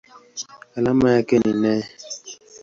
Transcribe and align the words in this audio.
Alama 0.75 1.11
yake 1.11 1.39
ni 1.39 1.53
Ne. 1.53 1.83